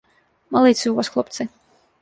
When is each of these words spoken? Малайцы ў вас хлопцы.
Малайцы 0.55 0.83
ў 0.89 0.95
вас 1.01 1.07
хлопцы. 1.17 1.41